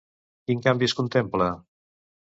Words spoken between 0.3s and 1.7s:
Quin canvi es contempla?